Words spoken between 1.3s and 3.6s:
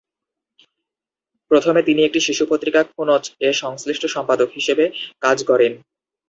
প্রথমে তিনি একটি শিশু পত্রিকা "খুনচ"-এ